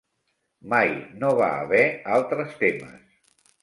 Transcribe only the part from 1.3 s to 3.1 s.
va haver altres temes.